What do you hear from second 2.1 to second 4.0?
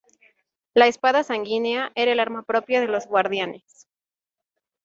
el arma propia de los guardianes.